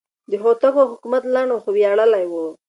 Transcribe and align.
د 0.31 0.33
هوتکو 0.43 0.81
حکومت 0.91 1.23
لنډ 1.35 1.51
خو 1.63 1.69
ویاړلی 1.75 2.23
و. 2.31 2.33